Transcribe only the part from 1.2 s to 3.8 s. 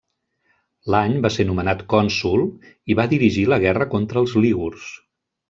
va ser nomenat cònsol i va dirigir la